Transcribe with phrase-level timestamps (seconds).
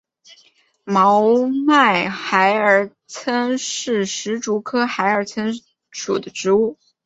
[0.83, 3.57] 毛脉孩儿参为
[4.03, 5.53] 石竹科孩儿参
[5.91, 6.79] 属的植物。